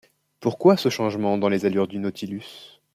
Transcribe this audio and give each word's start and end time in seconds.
Pourquoi 0.39 0.77
ce 0.77 0.89
changement 0.89 1.37
dans 1.37 1.47
les 1.47 1.67
allures 1.67 1.87
du 1.87 1.99
Nautilus? 1.99 2.81